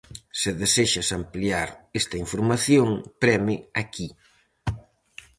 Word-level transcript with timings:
Se 0.39 0.51
desexas 0.61 1.09
ampliar 1.19 1.69
esta 1.99 2.17
información, 2.25 2.87
preme 3.21 3.55
aquí. 3.81 4.07